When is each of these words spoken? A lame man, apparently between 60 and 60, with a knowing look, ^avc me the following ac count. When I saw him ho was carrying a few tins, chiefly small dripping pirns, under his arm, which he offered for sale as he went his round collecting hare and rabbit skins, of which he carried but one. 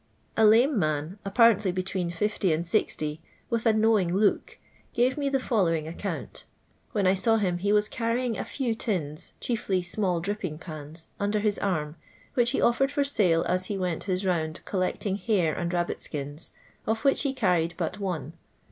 A 0.35 0.47
lame 0.47 0.79
man, 0.79 1.19
apparently 1.23 1.71
between 1.71 2.11
60 2.11 2.51
and 2.51 2.65
60, 2.65 3.21
with 3.51 3.67
a 3.67 3.71
knowing 3.73 4.15
look, 4.15 4.57
^avc 4.97 5.15
me 5.15 5.29
the 5.29 5.39
following 5.39 5.85
ac 5.85 5.97
count. 5.99 6.45
When 6.93 7.05
I 7.05 7.13
saw 7.13 7.37
him 7.37 7.59
ho 7.59 7.71
was 7.75 7.87
carrying 7.87 8.35
a 8.35 8.43
few 8.43 8.73
tins, 8.73 9.33
chiefly 9.39 9.83
small 9.83 10.19
dripping 10.19 10.57
pirns, 10.57 11.05
under 11.19 11.37
his 11.39 11.59
arm, 11.59 11.97
which 12.33 12.49
he 12.49 12.59
offered 12.59 12.91
for 12.91 13.03
sale 13.03 13.43
as 13.47 13.65
he 13.65 13.77
went 13.77 14.05
his 14.05 14.25
round 14.25 14.61
collecting 14.65 15.17
hare 15.17 15.53
and 15.53 15.71
rabbit 15.71 16.01
skins, 16.01 16.49
of 16.87 17.05
which 17.05 17.21
he 17.21 17.31
carried 17.31 17.75
but 17.77 17.99
one. 17.99 18.33